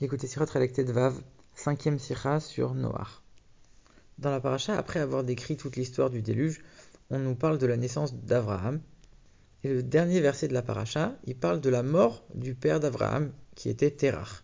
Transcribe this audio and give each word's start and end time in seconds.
Écoutez 0.00 0.26
Sirot 0.26 0.46
Relektet 0.52 0.82
Vav, 0.82 1.14
cinquième 1.54 2.00
sira 2.00 2.40
sur 2.40 2.74
Noach. 2.74 3.22
Dans 4.18 4.32
la 4.32 4.40
paracha, 4.40 4.76
après 4.76 4.98
avoir 4.98 5.22
décrit 5.22 5.56
toute 5.56 5.76
l'histoire 5.76 6.10
du 6.10 6.20
déluge, 6.20 6.64
on 7.10 7.20
nous 7.20 7.36
parle 7.36 7.58
de 7.58 7.66
la 7.66 7.76
naissance 7.76 8.12
d'Abraham. 8.12 8.80
Et 9.62 9.68
le 9.68 9.84
dernier 9.84 10.20
verset 10.20 10.48
de 10.48 10.52
la 10.52 10.62
paracha, 10.62 11.16
il 11.26 11.36
parle 11.36 11.60
de 11.60 11.70
la 11.70 11.84
mort 11.84 12.24
du 12.34 12.56
père 12.56 12.80
d'Abraham, 12.80 13.30
qui 13.54 13.68
était 13.68 13.92
Terach. 13.92 14.42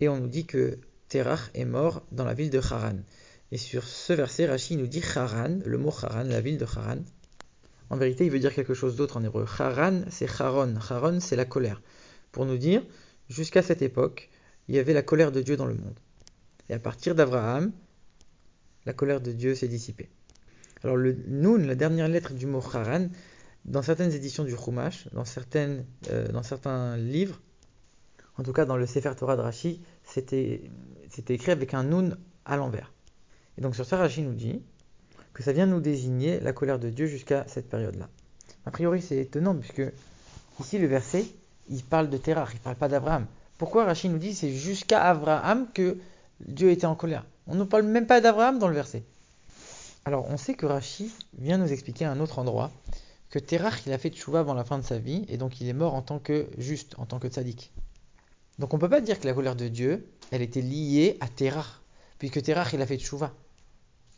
Et 0.00 0.10
on 0.10 0.18
nous 0.20 0.28
dit 0.28 0.44
que 0.44 0.78
Terach 1.08 1.50
est 1.54 1.64
mort 1.64 2.02
dans 2.12 2.26
la 2.26 2.34
ville 2.34 2.50
de 2.50 2.58
Haran. 2.58 2.98
Et 3.50 3.56
sur 3.56 3.84
ce 3.84 4.12
verset, 4.12 4.44
Rashi 4.44 4.76
nous 4.76 4.86
dit 4.86 5.02
Haran, 5.16 5.60
le 5.64 5.78
mot 5.78 5.90
Haran, 6.02 6.24
la 6.24 6.42
ville 6.42 6.58
de 6.58 6.66
Haran. 6.66 6.98
En 7.88 7.96
vérité, 7.96 8.26
il 8.26 8.30
veut 8.30 8.40
dire 8.40 8.54
quelque 8.54 8.74
chose 8.74 8.94
d'autre 8.94 9.16
en 9.16 9.24
hébreu. 9.24 9.46
Haran, 9.58 10.02
c'est 10.10 10.28
Haron. 10.38 10.74
Haron, 10.76 11.18
c'est 11.18 11.36
la 11.36 11.46
colère. 11.46 11.80
Pour 12.30 12.44
nous 12.44 12.58
dire, 12.58 12.84
jusqu'à 13.30 13.62
cette 13.62 13.80
époque, 13.80 14.28
il 14.68 14.74
y 14.74 14.78
avait 14.78 14.92
la 14.92 15.02
colère 15.02 15.32
de 15.32 15.40
Dieu 15.40 15.56
dans 15.56 15.66
le 15.66 15.74
monde. 15.74 15.98
Et 16.68 16.74
à 16.74 16.78
partir 16.78 17.14
d'Abraham, 17.14 17.72
la 18.86 18.92
colère 18.92 19.20
de 19.20 19.32
Dieu 19.32 19.54
s'est 19.54 19.68
dissipée. 19.68 20.08
Alors 20.82 20.96
le 20.96 21.12
Nun, 21.28 21.58
la 21.58 21.74
dernière 21.74 22.08
lettre 22.08 22.34
du 22.34 22.46
mot 22.46 22.62
Haran, 22.72 23.08
dans 23.64 23.82
certaines 23.82 24.12
éditions 24.12 24.44
du 24.44 24.56
Chumash, 24.56 25.08
dans, 25.12 25.24
euh, 26.10 26.42
certains 26.42 26.96
livres, 26.96 27.40
en 28.36 28.42
tout 28.42 28.52
cas 28.52 28.64
dans 28.64 28.76
le 28.76 28.86
Sefer 28.86 29.12
Torah 29.16 29.36
de 29.36 29.42
Rashi, 29.42 29.82
c'était 30.04 30.70
écrit 31.28 31.52
avec 31.52 31.74
un 31.74 31.84
Nun 31.84 32.16
à 32.44 32.56
l'envers. 32.56 32.92
Et 33.58 33.60
donc 33.60 33.76
sur 33.76 33.84
ça, 33.84 33.96
Rashi 33.96 34.22
nous 34.22 34.34
dit 34.34 34.62
que 35.32 35.42
ça 35.42 35.52
vient 35.52 35.66
nous 35.66 35.80
désigner 35.80 36.40
la 36.40 36.52
colère 36.52 36.78
de 36.78 36.90
Dieu 36.90 37.06
jusqu'à 37.06 37.46
cette 37.46 37.68
période-là. 37.68 38.08
A 38.66 38.70
priori, 38.70 39.00
c'est 39.00 39.18
étonnant, 39.18 39.54
puisque 39.54 39.82
ici 40.60 40.78
le 40.78 40.86
verset, 40.86 41.26
il 41.68 41.82
parle 41.84 42.10
de 42.10 42.16
Terach, 42.16 42.50
il 42.52 42.56
ne 42.56 42.60
parle 42.60 42.76
pas 42.76 42.88
d'Abraham. 42.88 43.26
Pourquoi 43.62 43.84
Rachid 43.84 44.10
nous 44.10 44.18
dit 44.18 44.34
c'est 44.34 44.50
jusqu'à 44.50 45.04
Abraham 45.04 45.68
que 45.72 45.98
Dieu 46.40 46.72
était 46.72 46.84
en 46.84 46.96
colère 46.96 47.24
On 47.46 47.54
ne 47.54 47.62
parle 47.62 47.84
même 47.84 48.08
pas 48.08 48.20
d'Abraham 48.20 48.58
dans 48.58 48.66
le 48.66 48.74
verset. 48.74 49.04
Alors 50.04 50.28
on 50.28 50.36
sait 50.36 50.54
que 50.54 50.66
Rachid 50.66 51.12
vient 51.38 51.58
nous 51.58 51.72
expliquer 51.72 52.04
à 52.04 52.10
un 52.10 52.18
autre 52.18 52.40
endroit 52.40 52.72
que 53.30 53.38
Terach 53.38 53.86
il 53.86 53.92
a 53.92 53.98
fait 53.98 54.10
tchouva 54.10 54.40
avant 54.40 54.54
la 54.54 54.64
fin 54.64 54.78
de 54.78 54.82
sa 54.82 54.98
vie 54.98 55.24
et 55.28 55.36
donc 55.36 55.60
il 55.60 55.68
est 55.68 55.74
mort 55.74 55.94
en 55.94 56.02
tant 56.02 56.18
que 56.18 56.48
juste, 56.58 56.96
en 56.98 57.06
tant 57.06 57.20
que 57.20 57.28
tzaddik. 57.28 57.70
Donc 58.58 58.74
on 58.74 58.78
ne 58.78 58.80
peut 58.80 58.88
pas 58.88 59.00
dire 59.00 59.20
que 59.20 59.28
la 59.28 59.32
colère 59.32 59.54
de 59.54 59.68
Dieu, 59.68 60.08
elle 60.32 60.42
était 60.42 60.60
liée 60.60 61.16
à 61.20 61.28
Terach, 61.28 61.82
puisque 62.18 62.42
Terach 62.42 62.72
il 62.72 62.82
a 62.82 62.86
fait 62.86 62.98
tchouva. 62.98 63.30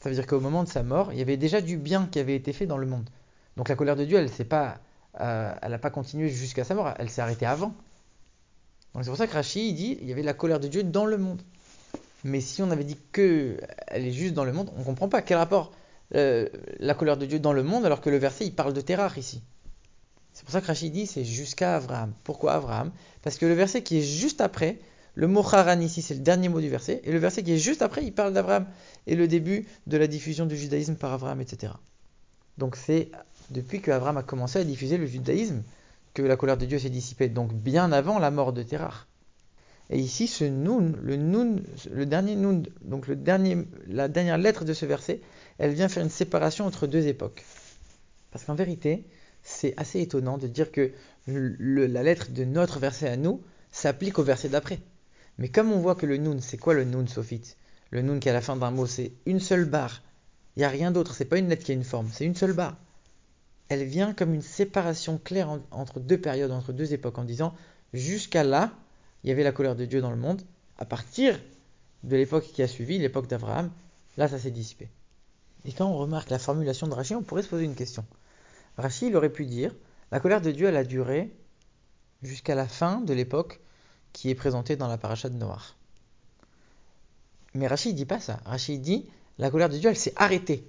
Ça 0.03 0.09
veut 0.09 0.15
dire 0.15 0.27
qu'au 0.27 0.41
moment 0.41 0.65
de 0.65 0.71
sa 0.71 0.83
mort, 0.83 1.13
il 1.13 1.19
y 1.19 1.23
avait 1.23 1.37
déjà 1.37 1.61
du 1.61 1.77
bien 1.77 2.09
qui 2.11 2.19
avait 2.19 2.35
été 2.35 2.55
fait 2.55 2.65
dans 2.65 2.79
le 2.79 2.87
monde. 2.87 3.11
Donc 3.59 3.69
la 3.69 3.77
colère 3.77 3.97
de 3.97 4.07
Dieu, 4.07 4.17
elle 4.17 4.31
n'a 4.39 4.45
pas, 4.47 4.79
euh, 5.21 5.79
pas 5.79 5.91
continué 5.91 6.31
jusqu'à 6.31 6.65
sa 6.65 6.75
mort, 6.75 6.95
elle 6.99 7.11
s'est 7.11 7.21
arrêtée 7.21 7.45
avant. 7.45 7.75
C'est 9.03 9.09
pour 9.09 9.17
ça 9.17 9.27
que 9.27 9.33
Rashi 9.33 9.73
dit 9.73 9.99
il 10.01 10.09
y 10.09 10.13
avait 10.13 10.23
la 10.23 10.35
colère 10.35 10.61
de 10.61 10.69
Dieu 10.69 10.83
dans 10.85 11.07
le 11.07 11.19
monde. 11.19 11.43
Mais 12.23 12.41
si 12.41 12.63
on 12.63 12.71
avait 12.71 12.85
dit 12.85 12.97
que 13.13 13.59
elle 13.89 14.07
est 14.07 14.13
juste 14.13 14.35
dans 14.35 14.45
le 14.45 14.53
monde, 14.53 14.71
on 14.77 14.81
ne 14.81 14.85
comprend 14.85 15.09
pas 15.09 15.21
quel 15.21 15.37
rapport 15.37 15.73
euh, 16.15 16.49
la 16.79 16.95
colère 16.95 17.17
de 17.17 17.27
Dieu 17.27 17.39
dans 17.39 17.53
le 17.53 17.63
monde 17.63 17.85
alors 17.85 18.01
que 18.01 18.09
le 18.09 18.19
verset 18.19 18.47
il 18.47 18.55
parle 18.55 18.73
de 18.73 18.81
Terach 18.81 19.17
ici. 19.17 19.43
C'est 20.33 20.45
pour 20.45 20.53
ça 20.53 20.61
que 20.61 20.67
Rashi 20.67 20.91
dit 20.91 21.07
c'est 21.07 21.25
jusqu'à 21.25 21.77
Abraham. 21.77 22.13
Pourquoi 22.25 22.55
Abraham? 22.55 22.93
Parce 23.23 23.37
que 23.37 23.47
le 23.47 23.55
verset 23.55 23.83
qui 23.83 23.99
est 23.99 24.03
juste 24.03 24.41
après, 24.41 24.79
le 25.15 25.27
mot 25.27 25.43
Haran 25.43 25.81
ici 25.81 26.03
c'est 26.03 26.15
le 26.15 26.21
dernier 26.21 26.49
mot 26.49 26.61
du 26.61 26.69
verset, 26.69 27.01
et 27.05 27.13
le 27.13 27.19
verset 27.19 27.43
qui 27.43 27.53
est 27.53 27.59
juste 27.59 27.83
après 27.83 28.05
il 28.05 28.13
parle 28.13 28.33
d'Abraham 28.33 28.67
et 29.07 29.17
le 29.17 29.29
début 29.29 29.67
de 29.87 29.97
la 29.97 30.07
diffusion 30.07 30.47
du 30.47 30.57
judaïsme 30.57 30.95
par 30.95 31.13
Abraham, 31.13 31.41
etc. 31.41 31.73
Donc 32.59 32.77
c'est 32.77 33.11
depuis 33.51 33.81
que 33.81 33.91
Abraham 33.91 34.17
a 34.17 34.23
commencé 34.23 34.59
à 34.59 34.65
diffuser 34.65 34.99
le 34.99 35.07
judaïsme 35.07 35.63
que 36.15 36.23
la 36.23 36.37
colère 36.37 36.57
de 36.57 36.65
Dieu 36.65 36.79
s'est 36.79 36.91
dissipée, 36.91 37.29
donc 37.29 37.53
bien 37.53 37.93
avant 37.93 38.19
la 38.19 38.31
mort 38.31 38.53
de 38.53 38.63
Terach. 38.63 39.07
Et 39.91 39.99
ici, 39.99 40.29
ce 40.29 40.45
nun, 40.45 40.95
le 41.03 41.17
nun, 41.17 41.57
le 41.91 42.07
dernier 42.07 42.37
nun, 42.37 42.63
donc 42.83 43.07
le 43.07 43.17
dernier, 43.17 43.59
la 43.87 44.09
dernière 44.09 44.39
lettre 44.39 44.65
de 44.65 44.73
ce 44.73 44.87
verset, 44.87 45.21
elle 45.59 45.73
vient 45.73 45.89
faire 45.89 46.03
une 46.03 46.11
séparation 46.11 46.65
entre 46.65 46.87
deux 46.87 47.07
époques. 47.07 47.45
Parce 48.31 48.45
qu'en 48.45 48.55
vérité, 48.55 49.05
c'est 49.43 49.75
assez 49.77 50.01
étonnant 50.01 50.39
de 50.39 50.47
dire 50.47 50.73
que 50.73 50.93
la 51.27 52.03
lettre 52.03 52.31
de 52.31 52.45
notre 52.45 52.79
verset 52.79 53.09
à 53.09 53.17
nous 53.17 53.43
s'applique 53.73 54.19
au 54.19 54.23
verset 54.23 54.49
d'après. 54.49 54.79
Mais 55.39 55.49
comme 55.49 55.73
on 55.73 55.81
voit 55.81 55.97
que 55.97 56.07
le 56.07 56.17
nun, 56.17 56.41
c'est 56.41 56.57
quoi 56.57 56.75
le 56.75 56.85
nun 56.85 57.07
sophite? 57.07 57.59
Le 57.91 58.03
nun 58.03 58.21
qui 58.21 58.29
est 58.29 58.31
à 58.31 58.35
la 58.35 58.41
fin 58.41 58.57
d'un 58.57 58.71
mot, 58.71 58.87
c'est 58.87 59.13
une 59.27 59.41
seule 59.41 59.67
barre. 59.67 60.03
Il 60.57 60.61
n'y 60.61 60.65
a 60.65 60.69
rien 60.69 60.93
d'autre, 60.93 61.15
c'est 61.15 61.25
pas 61.25 61.39
une 61.39 61.49
lettre 61.49 61.65
qui 61.65 61.73
a 61.73 61.75
une 61.75 61.85
forme, 61.85 62.09
c'est 62.13 62.25
une 62.25 62.37
seule 62.37 62.53
barre 62.53 62.77
elle 63.69 63.85
vient 63.85 64.13
comme 64.13 64.35
une 64.35 64.43
séparation 64.43 65.19
claire 65.19 65.59
entre 65.71 66.01
deux 66.01 66.21
périodes, 66.21 66.51
entre 66.51 66.73
deux 66.73 66.93
époques, 66.93 67.19
en 67.19 67.25
disant 67.25 67.55
jusqu'à 67.93 68.45
là, 68.45 68.73
il 69.23 69.29
y 69.29 69.33
avait 69.33 69.43
la 69.43 69.53
colère 69.53 69.77
de 69.77 69.85
Dieu 69.85 70.01
dans 70.01 70.11
le 70.11 70.17
monde. 70.17 70.43
À 70.79 70.85
partir 70.85 71.41
de 72.03 72.17
l'époque 72.17 72.45
qui 72.53 72.63
a 72.63 72.69
suivi, 72.69 72.99
l'époque 72.99 73.27
d'Abraham, 73.27 73.71
là, 74.17 74.29
ça 74.29 74.39
s'est 74.39 74.51
dissipé. 74.51 74.89
Et 75.65 75.73
quand 75.73 75.87
on 75.87 75.97
remarque 75.97 76.31
la 76.31 76.39
formulation 76.39 76.87
de 76.87 76.95
Rachid, 76.95 77.17
on 77.17 77.23
pourrait 77.23 77.43
se 77.43 77.49
poser 77.49 77.65
une 77.65 77.75
question. 77.75 78.05
Rachid, 78.77 79.09
il 79.09 79.17
aurait 79.17 79.33
pu 79.33 79.47
dire 79.47 79.75
la 80.13 80.21
colère 80.21 80.43
de 80.43 80.51
Dieu, 80.51 80.67
elle 80.69 80.77
a 80.77 80.85
duré 80.85 81.35
jusqu'à 82.23 82.55
la 82.55 82.69
fin 82.69 83.01
de 83.01 83.15
l'époque 83.15 83.61
qui 84.13 84.31
est 84.31 84.35
présentée 84.35 84.77
dans 84.77 84.89
la 84.89 84.99
paracha 84.99 85.29
de. 85.29 85.45
Mais 87.55 87.67
Rachid 87.67 87.93
ne 87.93 87.97
dit 87.97 88.05
pas 88.05 88.21
ça. 88.21 88.41
Rachid 88.45 88.81
dit 88.83 89.09
la 89.39 89.51
colère 89.51 89.69
de 89.69 89.79
Dieu, 89.79 89.89
elle 89.91 89.97
s'est 89.97 90.13
arrêtée 90.17 90.69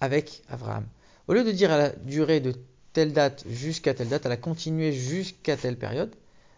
avec 0.00 0.42
Abraham. 0.48 0.86
Au 1.28 1.34
lieu 1.34 1.44
de 1.44 1.52
dire 1.52 1.72
elle 1.72 1.80
a 1.80 1.90
duré 1.90 2.40
de 2.40 2.54
telle 2.92 3.12
date 3.12 3.44
jusqu'à 3.48 3.94
telle 3.94 4.08
date, 4.08 4.26
elle 4.26 4.32
a 4.32 4.36
continué 4.36 4.92
jusqu'à 4.92 5.56
telle 5.56 5.78
période, 5.78 6.14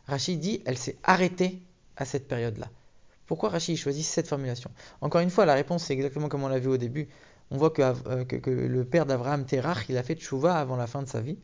Rachid 0.06 0.41
dit 0.41 0.62
elle 0.66 0.78
s'est 0.78 0.97
arrêtée 1.02 1.60
à 1.97 2.04
cette 2.04 2.28
période-là. 2.28 2.69
Pourquoi 3.26 3.50
Rachid 3.50 3.76
choisit 3.76 4.04
cette 4.04 4.28
formulation? 4.28 4.70
Encore 5.00 5.20
une 5.20 5.30
fois, 5.30 5.47
la 5.47 5.54
réponse 5.54 5.84
c'est 5.84 5.94
exactement 5.94 6.28
comme 6.28 6.44
on 6.44 6.48
l'a 6.48 6.58
vu 6.58 6.69
au 6.69 6.76
début. 6.76 7.08
On 7.50 7.56
voit 7.56 7.70
que, 7.70 7.82
euh, 7.82 8.25
le 8.47 8.84
père 8.84 9.06
d'Abraham, 9.06 9.44
Terach, 9.44 9.86
il 9.88 9.97
a 9.98 10.02
fait 10.02 10.14
tchouva 10.14 10.56
avant 10.56 10.76
la 10.76 10.86
fin 10.86 11.02
de 11.02 11.08
sa 11.08 11.20
vie. 11.20 11.38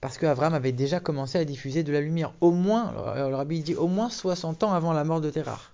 Parce 0.00 0.16
qu'Abraham 0.16 0.54
avait 0.54 0.72
déjà 0.72 1.00
commencé 1.00 1.38
à 1.38 1.44
diffuser 1.44 1.82
de 1.82 1.92
la 1.92 2.00
lumière. 2.00 2.32
Au 2.40 2.52
moins, 2.52 2.92
le 3.16 3.34
rabbi 3.34 3.60
dit 3.60 3.74
au 3.74 3.86
moins 3.86 4.08
60 4.08 4.62
ans 4.62 4.72
avant 4.72 4.92
la 4.92 5.04
mort 5.04 5.20
de 5.20 5.28
Terach. 5.28 5.72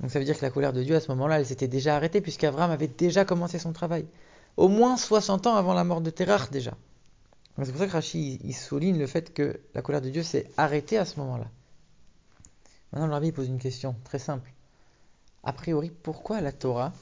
Donc 0.00 0.10
ça 0.10 0.18
veut 0.18 0.24
dire 0.24 0.36
que 0.36 0.44
la 0.44 0.50
colère 0.50 0.72
de 0.72 0.82
Dieu 0.82 0.96
à 0.96 1.00
ce 1.00 1.08
moment-là, 1.12 1.38
elle 1.38 1.46
s'était 1.46 1.68
déjà 1.68 1.94
arrêtée 1.94 2.20
puisqu'Abraham 2.20 2.72
avait 2.72 2.88
déjà 2.88 3.24
commencé 3.24 3.58
son 3.58 3.72
travail 3.72 4.04
au 4.56 4.68
moins 4.68 4.96
60 4.96 5.46
ans 5.46 5.56
avant 5.56 5.74
la 5.74 5.84
mort 5.84 6.00
de 6.00 6.10
Terach 6.10 6.50
déjà. 6.50 6.76
C'est 7.58 7.70
pour 7.70 7.80
ça 7.80 7.86
que 7.86 7.92
Rashi 7.92 8.40
il 8.42 8.54
souligne 8.54 8.98
le 8.98 9.06
fait 9.06 9.32
que 9.34 9.60
la 9.74 9.82
colère 9.82 10.00
de 10.00 10.10
Dieu 10.10 10.22
s'est 10.22 10.50
arrêtée 10.56 10.96
à 10.96 11.04
ce 11.04 11.18
moment-là. 11.20 11.46
Maintenant, 12.92 13.06
le 13.06 13.12
rabbi 13.12 13.32
pose 13.32 13.48
une 13.48 13.58
question 13.58 13.94
très 14.04 14.18
simple. 14.18 14.52
A 15.44 15.52
priori, 15.52 15.90
pourquoi 15.90 16.40
la 16.40 16.52
Torah 16.52 16.92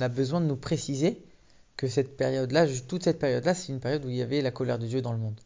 a 0.00 0.08
besoin 0.08 0.40
de 0.40 0.46
nous 0.46 0.56
préciser 0.56 1.20
que 1.76 1.88
cette 1.88 2.16
période-là, 2.16 2.66
toute 2.88 3.02
cette 3.02 3.18
période-là, 3.18 3.54
c'est 3.54 3.72
une 3.72 3.80
période 3.80 4.04
où 4.04 4.10
il 4.10 4.16
y 4.16 4.22
avait 4.22 4.40
la 4.40 4.50
colère 4.50 4.78
de 4.78 4.86
Dieu 4.86 5.02
dans 5.02 5.12
le 5.12 5.18
monde? 5.18 5.38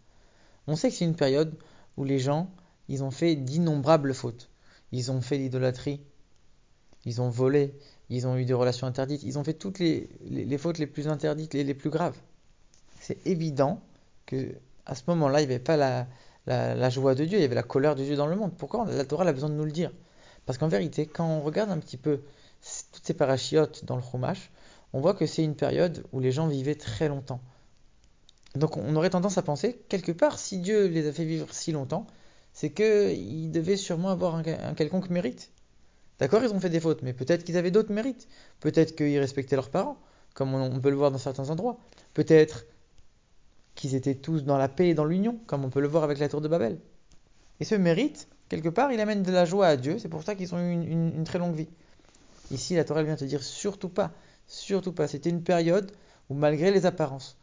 On 0.66 0.76
sait 0.76 0.90
que 0.90 0.94
c'est 0.94 1.04
une 1.04 1.16
période 1.16 1.54
où 1.96 2.04
les 2.04 2.18
gens, 2.18 2.50
ils 2.88 3.02
ont 3.02 3.10
fait 3.10 3.34
d'innombrables 3.34 4.14
fautes. 4.14 4.50
Ils 4.92 5.10
ont 5.10 5.20
fait 5.20 5.38
l'idolâtrie, 5.38 6.00
ils 7.04 7.20
ont 7.20 7.30
volé, 7.30 7.74
ils 8.10 8.26
ont 8.26 8.36
eu 8.36 8.44
des 8.44 8.54
relations 8.54 8.86
interdites, 8.86 9.22
ils 9.22 9.38
ont 9.38 9.44
fait 9.44 9.54
toutes 9.54 9.78
les, 9.78 10.08
fautes 10.58 10.78
les 10.78 10.86
plus 10.86 11.08
interdites, 11.08 11.54
les, 11.54 11.64
les 11.64 11.74
plus 11.74 11.90
graves. 11.90 12.16
C'est 13.00 13.26
évident 13.26 13.80
que 14.26 14.54
à 14.88 14.94
ce 14.94 15.02
moment-là, 15.08 15.40
il 15.40 15.46
n'y 15.46 15.52
avait 15.52 15.62
pas 15.62 15.76
la, 15.76 16.90
joie 16.90 17.14
de 17.14 17.24
Dieu, 17.24 17.38
il 17.38 17.42
y 17.42 17.44
avait 17.44 17.54
la 17.54 17.62
colère 17.62 17.94
de 17.94 18.02
Dieu 18.02 18.16
dans 18.16 18.26
le 18.26 18.34
monde. 18.34 18.52
Pourquoi? 18.56 18.86
La 18.86 19.04
Torah 19.04 19.26
a 19.26 19.32
besoin 19.32 19.50
de 19.50 19.54
nous 19.54 19.64
le 19.64 19.70
dire 19.70 19.92
Parce 20.46 20.58
qu'en 20.58 20.68
vérité, 20.68 21.06
quand 21.06 21.26
on 21.26 21.42
regarde 21.42 21.70
un 21.70 21.78
petit 21.78 21.98
peu 21.98 22.22
toutes 22.92 23.06
ces 23.06 23.14
parachiotes 23.14 23.84
dans 23.84 23.96
le 23.96 24.02
Chumash, 24.02 24.50
on 24.94 25.00
voit 25.00 25.14
que 25.14 25.26
c'est 25.26 25.44
une 25.44 25.54
période 25.54 26.04
où 26.12 26.20
les 26.20 26.32
gens 26.32 26.48
vivaient 26.48 26.74
très 26.74 27.08
longtemps. 27.08 27.40
Donc 28.54 28.78
on 28.78 28.96
aurait 28.96 29.10
tendance 29.10 29.36
à 29.36 29.42
penser, 29.42 29.78
quelque 29.90 30.12
part, 30.12 30.38
si 30.38 30.58
Dieu 30.58 30.86
les 30.86 31.06
a 31.06 31.12
fait 31.12 31.26
vivre 31.26 31.46
si 31.52 31.70
longtemps, 31.70 32.06
c'est 32.54 32.70
qu'ils 32.70 33.50
devaient 33.52 33.76
sûrement 33.76 34.08
avoir 34.08 34.34
un 34.36 34.74
quelconque 34.74 35.10
mérite. 35.10 35.50
D'accord, 36.18 36.42
ils 36.42 36.52
ont 36.52 36.60
fait 36.60 36.70
des 36.70 36.80
fautes, 36.80 37.02
mais 37.02 37.12
peut-être 37.12 37.44
qu'ils 37.44 37.56
avaient 37.56 37.70
d'autres 37.70 37.92
mérites. 37.92 38.28
Peut-être 38.60 38.96
qu'ils 38.96 39.18
respectaient 39.18 39.56
leurs 39.56 39.70
parents, 39.70 39.98
comme 40.34 40.54
on 40.54 40.80
peut 40.80 40.90
le 40.90 40.96
voir 40.96 41.10
dans 41.10 41.18
certains 41.18 41.50
endroits. 41.50 41.78
Peut-être 42.14 42.66
qu'ils 43.74 43.94
étaient 43.94 44.16
tous 44.16 44.42
dans 44.42 44.58
la 44.58 44.68
paix 44.68 44.88
et 44.88 44.94
dans 44.94 45.04
l'union, 45.04 45.38
comme 45.46 45.64
on 45.64 45.70
peut 45.70 45.80
le 45.80 45.86
voir 45.86 46.02
avec 46.02 46.18
la 46.18 46.28
tour 46.28 46.40
de 46.40 46.48
Babel. 46.48 46.80
Et 47.60 47.64
ce 47.64 47.76
mérite, 47.76 48.28
quelque 48.48 48.68
part, 48.68 48.92
il 48.92 49.00
amène 49.00 49.22
de 49.22 49.30
la 49.30 49.44
joie 49.44 49.68
à 49.68 49.76
Dieu. 49.76 49.98
C'est 49.98 50.08
pour 50.08 50.24
ça 50.24 50.34
qu'ils 50.34 50.54
ont 50.54 50.58
eu 50.58 50.72
une, 50.72 51.22
très 51.24 51.38
longue 51.38 51.54
vie. 51.54 51.68
Ici, 52.50 52.74
la 52.74 52.84
Torah 52.84 53.04
vient 53.04 53.14
te 53.14 53.24
dire 53.24 53.42
surtout 53.42 53.88
pas, 53.88 54.10
surtout 54.48 54.92
pas. 54.92 55.06
C'était 55.06 55.30
une 55.30 55.42
période 55.42 55.92
où, 56.28 56.34
malgré 56.34 56.72
les 56.72 56.86
apparences, 56.86 57.36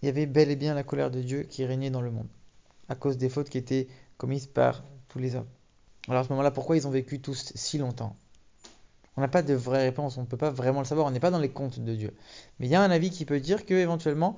il 0.00 0.06
y 0.06 0.08
avait 0.08 0.26
bel 0.26 0.50
et 0.50 0.56
bien 0.56 0.72
la 0.72 0.84
colère 0.84 1.10
de 1.10 1.20
Dieu 1.20 1.42
qui 1.42 1.64
régnait 1.66 1.90
dans 1.90 2.02
le 2.02 2.10
monde, 2.10 2.28
à 2.88 2.94
cause 2.94 3.18
des 3.18 3.28
fautes 3.28 3.50
qui 3.50 3.58
étaient 3.58 3.88
commises 4.16 4.46
par 4.46 4.84
tous 5.08 5.18
les 5.18 5.34
hommes. 5.34 5.48
Alors 6.08 6.22
à 6.22 6.24
ce 6.24 6.30
moment-là, 6.30 6.50
pourquoi 6.50 6.76
ils 6.76 6.86
ont 6.86 6.90
vécu 6.90 7.20
tous 7.20 7.52
si 7.54 7.78
longtemps? 7.78 8.16
On 9.16 9.20
n'a 9.20 9.28
pas 9.28 9.42
de 9.42 9.54
vraie 9.54 9.82
réponse, 9.82 10.16
on 10.16 10.22
ne 10.22 10.26
peut 10.26 10.36
pas 10.36 10.50
vraiment 10.50 10.78
le 10.78 10.86
savoir, 10.86 11.06
on 11.06 11.10
n'est 11.10 11.20
pas 11.20 11.30
dans 11.30 11.40
les 11.40 11.50
contes 11.50 11.80
de 11.80 11.94
Dieu. 11.94 12.14
Mais 12.58 12.66
il 12.66 12.70
y 12.70 12.76
a 12.76 12.82
un 12.82 12.90
avis 12.90 13.10
qui 13.10 13.24
peut 13.24 13.40
dire 13.40 13.66
que 13.66 13.74
éventuellement, 13.74 14.36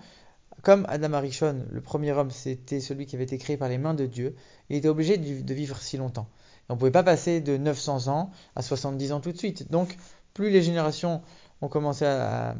comme 0.62 0.86
Adam 0.88 1.12
Arishon, 1.12 1.66
le 1.70 1.80
premier 1.80 2.12
homme, 2.12 2.30
c'était 2.30 2.80
celui 2.80 3.06
qui 3.06 3.14
avait 3.14 3.24
été 3.24 3.38
créé 3.38 3.56
par 3.56 3.68
les 3.68 3.78
mains 3.78 3.94
de 3.94 4.06
Dieu, 4.06 4.34
il 4.68 4.76
était 4.76 4.88
obligé 4.88 5.16
de 5.16 5.54
vivre 5.54 5.78
si 5.78 5.96
longtemps. 5.96 6.28
On 6.70 6.74
ne 6.74 6.78
pouvait 6.78 6.90
pas 6.90 7.02
passer 7.02 7.40
de 7.40 7.56
900 7.56 8.08
ans 8.08 8.30
à 8.54 8.62
70 8.62 9.12
ans 9.12 9.20
tout 9.20 9.32
de 9.32 9.38
suite. 9.38 9.70
Donc, 9.70 9.96
plus 10.34 10.50
les 10.50 10.62
générations 10.62 11.20
ont 11.60 11.68
commencé 11.68 12.04
à, 12.04 12.54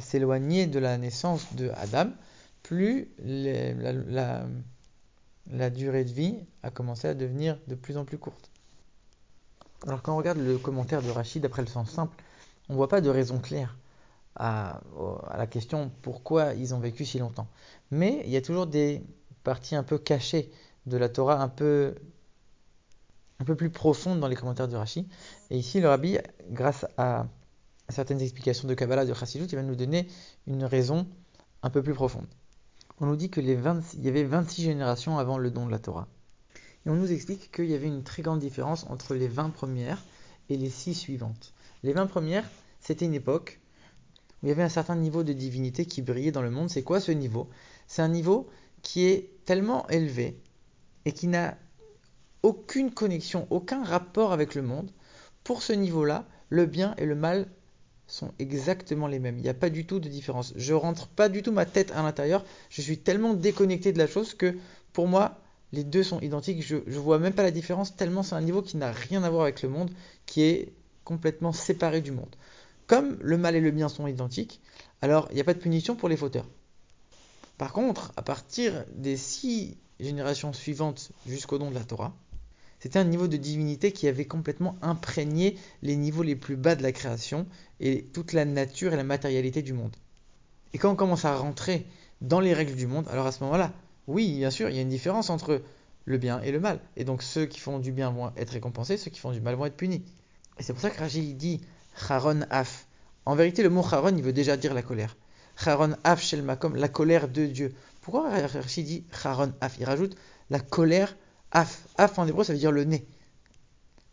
s'éloigner 0.00 0.66
de 0.66 0.78
la 0.78 0.98
naissance 0.98 1.54
de 1.54 1.70
Adam, 1.76 2.10
plus 2.62 3.08
la, 3.18 4.44
durée 5.46 6.04
de 6.04 6.12
vie 6.12 6.36
a 6.62 6.70
commencé 6.70 7.08
à 7.08 7.14
devenir 7.14 7.58
de 7.66 7.74
plus 7.74 7.96
en 7.96 8.04
plus 8.04 8.18
courte. 8.18 8.50
Alors 9.86 10.02
quand 10.02 10.14
on 10.14 10.16
regarde 10.16 10.38
le 10.38 10.58
commentaire 10.58 11.02
de 11.02 11.10
Rachid 11.10 11.42
d'après 11.42 11.62
le 11.62 11.68
sens 11.68 11.90
simple, 11.90 12.16
on 12.68 12.72
ne 12.72 12.78
voit 12.78 12.88
pas 12.88 13.00
de 13.00 13.10
raison 13.10 13.38
claire 13.38 13.76
à, 14.36 14.80
la 15.36 15.46
question 15.46 15.90
pourquoi 16.02 16.54
ils 16.54 16.74
ont 16.74 16.80
vécu 16.80 17.04
si 17.04 17.18
longtemps. 17.18 17.46
Mais 17.90 18.22
il 18.24 18.30
y 18.30 18.36
a 18.36 18.42
toujours 18.42 18.66
des 18.66 19.02
parties 19.42 19.76
un 19.76 19.82
peu 19.82 19.98
cachées 19.98 20.50
de 20.86 20.96
la 20.96 21.08
Torah, 21.08 21.40
un 21.40 21.48
peu, 21.48 21.94
un 23.38 23.44
peu 23.44 23.54
plus 23.54 23.70
profondes 23.70 24.20
dans 24.20 24.28
les 24.28 24.36
commentaires 24.36 24.68
de 24.68 24.76
Rachid. 24.76 25.06
Et 25.50 25.58
ici, 25.58 25.80
le 25.80 25.88
rabbi, 25.88 26.18
grâce 26.50 26.86
à 26.96 27.26
certaines 27.88 28.20
explications 28.20 28.66
de 28.66 28.74
Kabbalah, 28.74 29.04
de 29.04 29.14
Chassidut, 29.14 29.44
il 29.44 29.56
va 29.56 29.62
nous 29.62 29.76
donner 29.76 30.08
une 30.46 30.64
raison 30.64 31.06
un 31.62 31.70
peu 31.70 31.82
plus 31.82 31.94
profonde. 31.94 32.26
On 33.00 33.06
nous 33.06 33.16
dit 33.16 33.30
qu'il 33.30 33.46
y 33.46 34.08
avait 34.08 34.24
26 34.24 34.62
générations 34.62 35.18
avant 35.18 35.38
le 35.38 35.50
don 35.50 35.66
de 35.66 35.70
la 35.70 35.80
Torah. 35.80 36.06
Et 36.86 36.90
on 36.90 36.94
nous 36.94 37.10
explique 37.10 37.50
qu'il 37.50 37.66
y 37.66 37.74
avait 37.74 37.88
une 37.88 38.04
très 38.04 38.22
grande 38.22 38.38
différence 38.38 38.84
entre 38.88 39.14
les 39.14 39.26
20 39.26 39.50
premières 39.50 40.04
et 40.48 40.56
les 40.56 40.70
6 40.70 40.94
suivantes. 40.94 41.54
Les 41.82 41.92
20 41.92 42.06
premières, 42.06 42.48
c'était 42.80 43.06
une 43.06 43.14
époque 43.14 43.60
où 44.42 44.46
il 44.46 44.48
y 44.48 44.52
avait 44.52 44.62
un 44.62 44.68
certain 44.68 44.94
niveau 44.94 45.24
de 45.24 45.32
divinité 45.32 45.86
qui 45.86 46.02
brillait 46.02 46.30
dans 46.30 46.42
le 46.42 46.50
monde. 46.50 46.70
C'est 46.70 46.82
quoi 46.82 47.00
ce 47.00 47.10
niveau? 47.10 47.48
C'est 47.88 48.02
un 48.02 48.08
niveau 48.08 48.48
qui 48.82 49.06
est 49.06 49.30
tellement 49.44 49.88
élevé 49.88 50.38
et 51.04 51.12
qui 51.12 51.26
n'a 51.26 51.56
aucune 52.42 52.92
connexion, 52.92 53.46
aucun 53.50 53.82
rapport 53.82 54.32
avec 54.32 54.54
le 54.54 54.62
monde. 54.62 54.90
Pour 55.42 55.62
ce 55.62 55.72
niveau-là, 55.72 56.26
le 56.50 56.66
bien 56.66 56.94
et 56.98 57.06
le 57.06 57.14
mal 57.14 57.48
sont 58.06 58.32
exactement 58.38 59.06
les 59.06 59.18
mêmes. 59.18 59.38
Il 59.38 59.42
n'y 59.42 59.48
a 59.48 59.54
pas 59.54 59.70
du 59.70 59.86
tout 59.86 59.98
de 59.98 60.08
différence. 60.08 60.52
Je 60.56 60.74
rentre 60.74 61.08
pas 61.08 61.28
du 61.28 61.42
tout 61.42 61.52
ma 61.52 61.66
tête 61.66 61.90
à 61.92 62.02
l'intérieur. 62.02 62.44
Je 62.70 62.82
suis 62.82 62.98
tellement 62.98 63.34
déconnecté 63.34 63.92
de 63.92 63.98
la 63.98 64.06
chose 64.06 64.34
que 64.34 64.56
pour 64.92 65.08
moi, 65.08 65.40
les 65.72 65.84
deux 65.84 66.02
sont 66.02 66.20
identiques. 66.20 66.62
Je 66.62 66.76
ne 66.76 66.98
vois 66.98 67.18
même 67.18 67.32
pas 67.32 67.42
la 67.42 67.50
différence 67.50 67.96
tellement 67.96 68.22
c'est 68.22 68.34
un 68.34 68.40
niveau 68.40 68.62
qui 68.62 68.76
n'a 68.76 68.92
rien 68.92 69.22
à 69.22 69.30
voir 69.30 69.42
avec 69.42 69.62
le 69.62 69.68
monde, 69.68 69.90
qui 70.26 70.42
est 70.42 70.72
complètement 71.04 71.52
séparé 71.52 72.00
du 72.00 72.12
monde. 72.12 72.34
Comme 72.86 73.16
le 73.20 73.38
mal 73.38 73.56
et 73.56 73.60
le 73.60 73.70
bien 73.70 73.88
sont 73.88 74.06
identiques, 74.06 74.60
alors 75.02 75.28
il 75.30 75.34
n'y 75.34 75.40
a 75.40 75.44
pas 75.44 75.54
de 75.54 75.58
punition 75.58 75.96
pour 75.96 76.08
les 76.08 76.16
fauteurs. 76.16 76.46
Par 77.56 77.72
contre, 77.72 78.12
à 78.16 78.22
partir 78.22 78.84
des 78.94 79.16
six 79.16 79.76
générations 80.00 80.52
suivantes 80.52 81.12
jusqu'au 81.26 81.58
don 81.58 81.70
de 81.70 81.74
la 81.74 81.84
Torah, 81.84 82.14
c'était 82.84 82.98
un 82.98 83.04
niveau 83.04 83.28
de 83.28 83.38
divinité 83.38 83.92
qui 83.92 84.08
avait 84.08 84.26
complètement 84.26 84.76
imprégné 84.82 85.56
les 85.80 85.96
niveaux 85.96 86.22
les 86.22 86.36
plus 86.36 86.54
bas 86.54 86.74
de 86.74 86.82
la 86.82 86.92
création 86.92 87.46
et 87.80 88.04
toute 88.12 88.34
la 88.34 88.44
nature 88.44 88.92
et 88.92 88.96
la 88.98 89.04
matérialité 89.04 89.62
du 89.62 89.72
monde. 89.72 89.96
Et 90.74 90.78
quand 90.78 90.92
on 90.92 90.94
commence 90.94 91.24
à 91.24 91.34
rentrer 91.34 91.86
dans 92.20 92.40
les 92.40 92.52
règles 92.52 92.74
du 92.74 92.86
monde, 92.86 93.08
alors 93.08 93.26
à 93.26 93.32
ce 93.32 93.42
moment-là, 93.44 93.72
oui, 94.06 94.36
bien 94.36 94.50
sûr, 94.50 94.68
il 94.68 94.76
y 94.76 94.78
a 94.78 94.82
une 94.82 94.90
différence 94.90 95.30
entre 95.30 95.62
le 96.04 96.18
bien 96.18 96.42
et 96.42 96.52
le 96.52 96.60
mal. 96.60 96.78
Et 96.98 97.04
donc 97.04 97.22
ceux 97.22 97.46
qui 97.46 97.58
font 97.58 97.78
du 97.78 97.90
bien 97.90 98.10
vont 98.10 98.32
être 98.36 98.50
récompensés, 98.50 98.98
ceux 98.98 99.10
qui 99.10 99.18
font 99.18 99.32
du 99.32 99.40
mal 99.40 99.54
vont 99.54 99.64
être 99.64 99.78
punis. 99.78 100.04
Et 100.58 100.62
c'est 100.62 100.74
pour 100.74 100.82
ça 100.82 100.90
que 100.90 100.98
Rachid 100.98 101.38
dit 101.38 101.62
Charon 102.06 102.40
Af. 102.50 102.86
En 103.24 103.34
vérité, 103.34 103.62
le 103.62 103.70
mot 103.70 103.82
Charon, 103.82 104.14
il 104.14 104.22
veut 104.22 104.34
déjà 104.34 104.58
dire 104.58 104.74
la 104.74 104.82
colère. 104.82 105.16
Charon 105.56 105.94
Af 106.04 106.22
Shel 106.22 106.42
Makom, 106.42 106.76
la 106.76 106.88
colère 106.88 107.28
de 107.28 107.46
Dieu. 107.46 107.74
Pourquoi 108.02 108.28
Rachid 108.28 108.84
dit 108.84 109.04
Charon 109.22 109.54
Af? 109.62 109.78
Il 109.78 109.86
rajoute 109.86 110.18
la 110.50 110.60
colère 110.60 111.16
Af. 111.54 111.86
Af 111.96 112.18
en 112.18 112.26
hébreu, 112.26 112.44
ça 112.44 112.52
veut 112.52 112.58
dire 112.58 112.72
le 112.72 112.84
nez. 112.84 113.06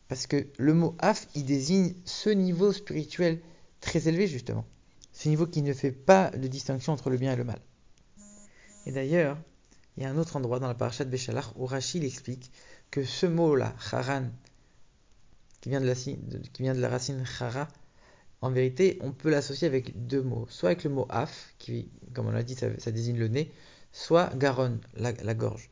Parce 0.08 0.28
que 0.28 0.48
le 0.58 0.74
mot 0.74 0.96
Af, 1.00 1.28
il 1.36 1.46
désigne 1.46 1.94
ce 2.06 2.30
niveau 2.30 2.72
spirituel 2.72 3.42
très 3.82 4.08
élevé, 4.08 4.28
justement. 4.28 4.66
Ce 5.12 5.28
niveau 5.28 5.48
qui 5.48 5.62
ne 5.62 5.74
fait 5.74 5.92
pas 5.92 6.30
de 6.32 6.48
distinction 6.48 6.94
entre 6.94 7.10
le 7.10 7.18
bien 7.18 7.34
et 7.34 7.36
le 7.36 7.44
mal. 7.44 7.60
Et 8.86 8.92
d'ailleurs, 8.92 9.38
il 9.98 10.04
y 10.04 10.06
a 10.06 10.10
un 10.10 10.18
autre 10.18 10.38
endroit 10.38 10.60
dans 10.60 10.68
la 10.68 10.74
parashat 10.74 11.04
Béchalach 11.04 11.54
où 11.58 11.66
Rachid 11.66 12.04
explique 12.04 12.52
que 12.90 13.04
ce 13.04 13.26
mot-là, 13.26 13.76
Charan, 13.80 14.30
qui 15.62 15.70
vient 15.70 15.82
de 15.82 15.86
la, 15.86 15.94
de 16.74 16.86
racine 16.86 17.24
chara, 17.26 17.68
en 18.42 18.50
vérité, 18.50 18.98
on 19.02 19.12
peut 19.12 19.30
l'associer 19.30 19.68
avec 19.68 20.08
deux 20.08 20.24
mots. 20.24 20.48
Soit 20.50 20.70
avec 20.70 20.84
le 20.84 20.90
mot 20.90 21.06
af, 21.10 21.54
qui, 21.60 21.92
comme 22.14 22.28
on 22.28 22.32
l'a 22.32 22.44
dit, 22.44 22.56
ça, 22.56 22.92
désigne 22.92 23.18
le 23.18 23.28
nez, 23.28 23.52
soit 23.92 24.36
garonne, 24.36 24.80
la, 24.96 25.34
gorge. 25.36 25.70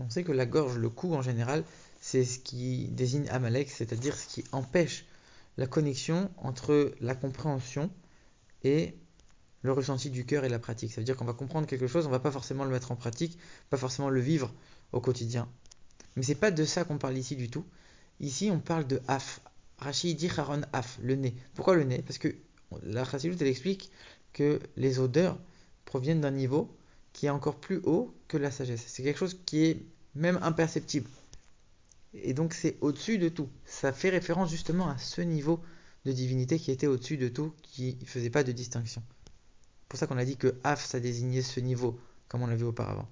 On 0.00 0.08
sait 0.08 0.24
que 0.24 0.32
la 0.32 0.46
gorge, 0.46 0.76
le 0.78 0.88
cou 0.88 1.14
en 1.14 1.22
général, 1.22 1.64
c'est 2.00 2.24
ce 2.24 2.38
qui 2.38 2.88
désigne 2.88 3.28
Amalek, 3.28 3.70
c'est-à-dire 3.70 4.16
ce 4.16 4.26
qui 4.26 4.44
empêche 4.52 5.04
la 5.56 5.66
connexion 5.66 6.30
entre 6.38 6.94
la 7.00 7.14
compréhension 7.14 7.90
et 8.64 8.94
le 9.62 9.72
ressenti 9.72 10.08
du 10.08 10.24
cœur 10.24 10.44
et 10.44 10.48
la 10.48 10.58
pratique. 10.58 10.90
Ça 10.90 11.00
veut 11.00 11.04
dire 11.04 11.16
qu'on 11.16 11.26
va 11.26 11.34
comprendre 11.34 11.66
quelque 11.66 11.86
chose, 11.86 12.06
on 12.06 12.08
ne 12.08 12.14
va 12.14 12.20
pas 12.20 12.30
forcément 12.30 12.64
le 12.64 12.70
mettre 12.70 12.92
en 12.92 12.96
pratique, 12.96 13.38
pas 13.68 13.76
forcément 13.76 14.08
le 14.08 14.20
vivre 14.20 14.52
au 14.92 15.00
quotidien. 15.00 15.48
Mais 16.16 16.22
c'est 16.22 16.34
pas 16.34 16.50
de 16.50 16.64
ça 16.64 16.84
qu'on 16.84 16.98
parle 16.98 17.18
ici 17.18 17.36
du 17.36 17.50
tout. 17.50 17.64
Ici, 18.20 18.50
on 18.50 18.58
parle 18.58 18.86
de 18.86 19.00
af. 19.06 19.40
Rachid 19.78 20.16
dit 20.16 20.30
Haron 20.34 20.62
af, 20.72 20.98
le 21.02 21.14
nez. 21.14 21.34
Pourquoi 21.54 21.76
le 21.76 21.84
nez? 21.84 22.02
Parce 22.02 22.18
que 22.18 22.34
la 22.82 23.04
Chassidoute, 23.04 23.40
elle 23.42 23.48
explique 23.48 23.90
que 24.32 24.60
les 24.76 24.98
odeurs 24.98 25.38
proviennent 25.84 26.20
d'un 26.20 26.30
niveau 26.30 26.74
qui 27.12 27.26
est 27.26 27.30
encore 27.30 27.56
plus 27.56 27.80
haut 27.84 28.14
que 28.30 28.36
la 28.36 28.50
sagesse. 28.50 28.84
C'est 28.86 29.02
quelque 29.02 29.18
chose 29.18 29.36
qui 29.44 29.64
est 29.64 29.82
même 30.14 30.38
imperceptible. 30.42 31.10
Et 32.14 32.32
donc 32.32 32.54
c'est 32.54 32.76
au-dessus 32.80 33.18
de 33.18 33.28
tout. 33.28 33.48
Ça 33.64 33.92
fait 33.92 34.08
référence 34.08 34.50
justement 34.50 34.88
à 34.88 34.96
ce 34.98 35.20
niveau 35.20 35.60
de 36.04 36.12
divinité 36.12 36.58
qui 36.58 36.70
était 36.70 36.86
au-dessus 36.86 37.16
de 37.16 37.28
tout, 37.28 37.52
qui 37.62 37.98
faisait 38.06 38.30
pas 38.30 38.44
de 38.44 38.52
distinction. 38.52 39.02
C'est 39.26 39.88
pour 39.88 39.98
ça 39.98 40.06
qu'on 40.06 40.18
a 40.18 40.24
dit 40.24 40.36
que 40.36 40.54
Af, 40.62 40.84
ça 40.84 41.00
désignait 41.00 41.42
ce 41.42 41.58
niveau, 41.58 41.98
comme 42.28 42.42
on 42.42 42.46
l'a 42.46 42.56
vu 42.56 42.64
auparavant. 42.64 43.08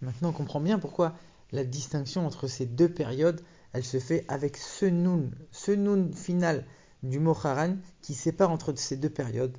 Maintenant, 0.00 0.30
on 0.30 0.32
comprend 0.32 0.60
bien 0.60 0.78
pourquoi 0.78 1.14
la 1.52 1.64
distinction 1.64 2.26
entre 2.26 2.48
ces 2.48 2.64
deux 2.64 2.88
périodes 2.88 3.42
elle 3.72 3.84
se 3.84 4.00
fait 4.00 4.24
avec 4.28 4.56
ce 4.56 4.86
nun, 4.86 5.30
ce 5.52 5.70
nun 5.70 6.10
final 6.12 6.66
du 7.02 7.20
mot 7.20 7.36
haran 7.44 7.76
qui 8.02 8.14
sépare 8.14 8.50
entre 8.50 8.74
ces 8.76 8.96
deux 8.96 9.10
périodes. 9.10 9.56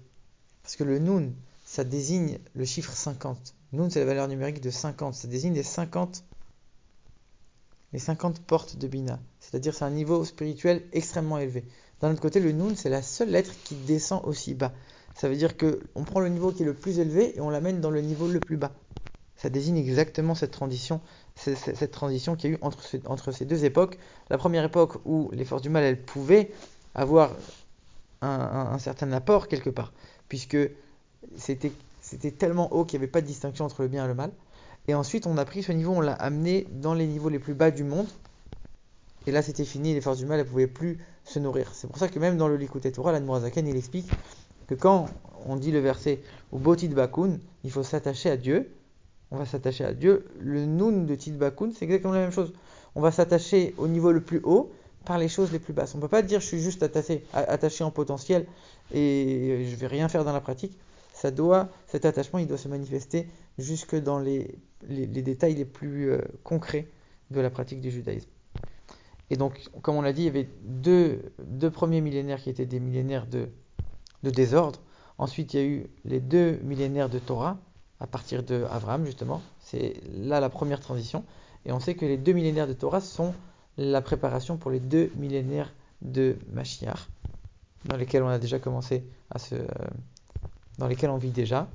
Parce 0.63 0.75
que 0.75 0.83
le 0.83 1.00
nun, 1.00 1.31
ça 1.66 1.83
désigne 1.83 2.39
le 2.54 2.66
chiffre 2.66 2.92
50. 2.92 3.56
Nun, 3.73 3.89
c'est 3.89 4.00
la 4.00 4.06
valeur 4.06 4.27
numérique 4.27 4.62
de 4.62 4.69
50. 4.69 5.13
Ça 5.13 5.27
désigne 5.27 5.53
les 5.53 5.63
50, 5.63 6.23
les 7.94 8.00
50 8.00 8.41
portes 8.41 8.77
de 8.77 8.88
Bina. 8.88 9.19
C'est-à-dire 9.39 9.73
c'est 9.73 9.85
un 9.85 9.91
niveau 9.91 10.25
spirituel 10.25 10.83
extrêmement 10.94 11.38
élevé. 11.38 11.63
D'un 12.01 12.12
autre 12.12 12.21
côté, 12.21 12.40
le 12.40 12.51
nun, 12.51 12.75
c'est 12.75 12.90
la 12.90 13.01
seule 13.01 13.30
lettre 13.30 13.54
qui 13.63 13.75
descend 13.75 14.21
aussi 14.25 14.54
bas. 14.54 14.73
Ça 15.16 15.30
veut 15.30 15.35
dire 15.35 15.56
qu'on 15.57 16.04
prend 16.04 16.19
le 16.19 16.30
niveau 16.30 16.51
qui 16.51 16.63
est 16.63 16.66
le 16.66 16.73
plus 16.73 16.99
élevé 16.99 17.37
et 17.37 17.42
on 17.42 17.49
l'amène 17.49 17.81
dans 17.81 17.92
le 17.92 18.01
niveau 18.01 18.28
le 18.28 18.40
plus 18.40 18.57
bas. 18.57 18.71
Ça 19.35 19.49
désigne 19.49 19.78
exactement 19.78 20.35
cette 20.35 20.51
transition 20.51 21.01
cette 21.35 21.92
qu'il 22.37 22.51
y 22.51 22.54
a 22.54 22.57
eu 22.57 22.59
entre 22.61 23.31
ces 23.31 23.45
deux 23.45 23.66
époques. 23.66 23.97
La 24.30 24.37
première 24.37 24.63
époque 24.63 24.97
où 25.06 25.30
les 25.33 25.45
forces 25.45 25.61
du 25.61 25.69
mal, 25.69 25.83
elles 25.83 26.01
pouvaient 26.01 26.51
avoir 26.94 27.31
un, 28.21 28.78
certain 28.78 29.11
apport 29.11 29.47
quelque 29.47 29.69
part, 29.69 29.94
puisque 30.28 30.57
c'était 31.37 31.71
tellement 32.18 32.73
haut 32.73 32.85
qu'il 32.85 32.99
n'y 32.99 33.03
avait 33.03 33.11
pas 33.11 33.21
de 33.21 33.27
distinction 33.27 33.65
entre 33.65 33.81
le 33.81 33.87
bien 33.87 34.06
et 34.06 34.07
le 34.07 34.13
mal. 34.13 34.31
Et 34.87 34.95
ensuite, 34.95 35.27
on 35.27 35.37
a 35.37 35.45
pris 35.45 35.63
ce 35.63 35.71
niveau, 35.71 35.94
on 35.94 36.01
l'a 36.01 36.13
amené 36.13 36.68
dans 36.71 36.94
les 36.94 37.06
niveaux 37.06 37.30
les 37.30 37.39
plus 37.39 37.53
bas 37.53 37.71
du 37.71 37.83
monde. 37.83 38.07
Et 39.27 39.31
là, 39.31 39.41
c'était 39.41 39.65
fini, 39.65 39.94
les 39.94 40.01
forces 40.01 40.18
du 40.18 40.25
mal, 40.25 40.39
ne 40.39 40.44
pouvaient 40.44 40.68
plus 40.68 40.99
se 41.23 41.39
nourrir. 41.39 41.69
C'est 41.73 41.87
pour 41.87 41.97
ça 41.97 42.07
que 42.07 42.18
même 42.18 42.37
dans 42.37 42.47
le 42.47 42.57
Likutet 42.57 42.91
Torah, 42.91 43.11
l'Admorazaken, 43.11 43.68
il 43.68 43.75
explique 43.75 44.09
que 44.68 44.73
quand 44.73 45.07
on 45.45 45.56
dit 45.56 45.71
le 45.71 45.80
verset 45.80 46.21
au 46.51 46.57
Botit 46.57 46.87
Bakun, 46.87 47.39
il 47.63 47.71
faut 47.71 47.83
s'attacher 47.83 48.31
à 48.31 48.37
Dieu, 48.37 48.71
on 49.31 49.37
va 49.37 49.45
s'attacher 49.45 49.85
à 49.85 49.94
Dieu. 49.94 50.25
Le 50.39 50.65
Nun 50.65 51.06
de 51.06 51.15
Tidbakun, 51.15 51.71
c'est 51.75 51.85
exactement 51.85 52.13
la 52.13 52.19
même 52.19 52.31
chose. 52.31 52.53
On 52.95 53.01
va 53.01 53.11
s'attacher 53.11 53.73
au 53.77 53.87
niveau 53.87 54.11
le 54.11 54.21
plus 54.21 54.41
haut 54.44 54.71
par 55.06 55.18
les 55.18 55.30
choses 55.30 55.51
les 55.51 55.59
plus 55.59 55.73
basses. 55.73 55.95
On 55.95 55.97
ne 55.97 56.01
peut 56.01 56.09
pas 56.09 56.21
dire 56.21 56.41
je 56.41 56.45
suis 56.45 56.61
juste 56.61 56.83
attaché, 56.83 57.23
attaché 57.33 57.83
en 57.83 57.91
potentiel 57.91 58.45
et 58.94 59.65
je 59.69 59.75
vais 59.77 59.87
rien 59.87 60.09
faire 60.09 60.25
dans 60.25 60.33
la 60.33 60.41
pratique. 60.41 60.77
Ça 61.21 61.30
doit, 61.30 61.69
cet 61.85 62.06
attachement, 62.06 62.40
il 62.40 62.47
doit 62.47 62.57
se 62.57 62.68
manifester 62.68 63.28
jusque 63.59 63.95
dans 63.95 64.18
les, 64.18 64.57
détails 64.81 65.54
les 65.54 65.66
plus 65.66 66.09
euh, 66.09 66.18
concrets 66.44 66.87
de 67.30 67.40
la 67.40 67.51
pratique 67.51 67.80
du 67.80 67.92
judaïsme. 67.92 68.28
Et 69.30 69.37
donc, 69.37 69.69
comme 69.83 69.97
on 69.97 70.01
l'a 70.01 70.13
dit, 70.13 70.23
il 70.23 70.25
y 70.25 70.30
avait 70.30 70.49
deux, 70.63 71.21
premiers 71.71 72.01
millénaires 72.01 72.42
qui 72.42 72.49
étaient 72.49 72.66
des 72.66 72.80
millénaires 72.80 73.28
de, 73.28 73.49
désordre. 74.23 74.81
Ensuite, 75.19 75.54
il 75.54 75.59
y 75.59 75.63
a 75.63 75.68
eu 75.68 75.85
les 76.06 76.21
deux 76.21 76.57
millénaires 76.63 77.07
de 77.07 77.19
Torah, 77.19 77.59
à 77.99 78.07
partir 78.07 78.42
de 78.42 78.66
justement. 79.06 79.44
C'est 79.59 80.01
là 80.11 80.40
la 80.40 80.49
première 80.49 80.80
transition. 80.80 81.23
Et 81.68 81.71
on 81.71 81.80
sait 81.80 81.94
que 81.94 82.07
les 82.07 82.18
deux 82.18 82.33
millénaires 82.33 82.68
de 82.68 82.73
Torah 82.73 82.99
sont 82.99 83.35
la 83.78 84.01
préparation 84.01 84.57
pour 84.57 84.71
les 84.71 84.80
deux 84.80 85.11
millénaires 85.18 85.71
de 86.01 86.35
Mashiach, 86.51 87.09
dans 87.85 87.95
lesquels 87.95 88.23
on 88.23 88.28
a 88.28 88.40
déjà 88.40 88.57
commencé 88.57 89.04
à 89.30 89.37
se. 89.37 89.54
Dans 90.81 90.88
lesquels 90.88 91.11
on 91.11 91.18
vit 91.18 91.30
déjà. 91.30 91.68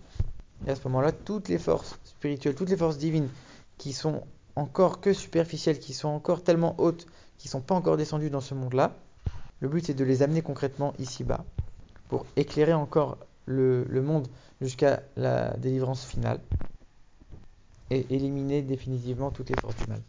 Et 0.67 0.71
à 0.71 0.75
ce 0.75 0.83
moment-là, 0.89 1.13
toutes 1.13 1.49
les 1.49 1.59
forces 1.59 1.97
spirituelles, 2.05 2.57
toutes 2.57 2.71
les 2.71 2.77
forces 2.77 2.99
divines 2.99 3.29
qui 3.79 3.93
sont 3.93 4.23
encore 4.57 5.01
que 5.01 5.13
superficielles, 5.13 5.79
qui 5.79 5.95
sont 5.95 6.09
encore 6.09 6.43
tellement 6.43 6.75
hautes 6.79 7.07
qui 7.39 7.49
ne 7.49 7.51
sont 7.51 7.61
pas 7.61 7.75
encore 7.75 7.97
descendus 7.97 8.31
dans 8.31 8.41
ce 8.41 8.55
monde-là. 8.55 8.97
Le 9.61 9.69
but, 9.69 9.87
c'est 9.87 9.95
de 9.95 10.05
les 10.05 10.23
amener 10.23 10.43
concrètement 10.43 10.93
ici-bas 10.99 11.45
pour 12.09 12.27
éclairer 12.35 12.73
encore 12.73 13.19
le, 13.45 13.85
le 13.85 14.03
monde 14.03 14.27
jusqu'à 14.61 15.03
la 15.17 15.57
délivrance 15.57 16.05
finale 16.05 16.41
et 17.91 18.07
éliminer 18.11 18.63
définitivement 18.63 19.31
toutes 19.31 19.51
les 19.51 19.57
forces 19.57 19.77
du 19.77 19.89
mal. 19.89 20.01